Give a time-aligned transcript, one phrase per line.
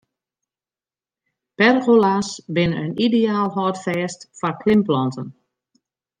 [1.57, 5.27] Pergola's binne in ideaal hâldfêst foar klimplanten.